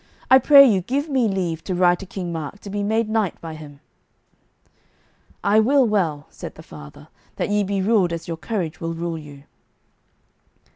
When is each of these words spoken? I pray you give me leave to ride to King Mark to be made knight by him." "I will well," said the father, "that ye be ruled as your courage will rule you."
I 0.31 0.39
pray 0.39 0.65
you 0.65 0.81
give 0.81 1.09
me 1.09 1.27
leave 1.27 1.63
to 1.65 1.75
ride 1.75 1.99
to 1.99 2.07
King 2.07 2.33
Mark 2.33 2.57
to 2.61 2.71
be 2.71 2.81
made 2.81 3.07
knight 3.07 3.39
by 3.39 3.53
him." 3.53 3.81
"I 5.43 5.59
will 5.59 5.85
well," 5.85 6.25
said 6.31 6.55
the 6.55 6.63
father, 6.63 7.07
"that 7.35 7.49
ye 7.49 7.63
be 7.63 7.83
ruled 7.83 8.11
as 8.11 8.27
your 8.27 8.37
courage 8.37 8.81
will 8.81 8.95
rule 8.95 9.19
you." 9.19 9.43